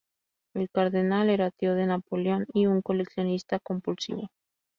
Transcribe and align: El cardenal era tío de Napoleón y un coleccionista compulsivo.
El 0.55 0.67
cardenal 0.71 1.29
era 1.29 1.51
tío 1.51 1.75
de 1.75 1.85
Napoleón 1.85 2.47
y 2.55 2.65
un 2.65 2.81
coleccionista 2.81 3.59
compulsivo. 3.59 4.29